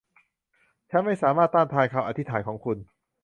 [0.89, 2.77] ฉันไม่สามารถต้านทานคำอธิษฐานของคุณ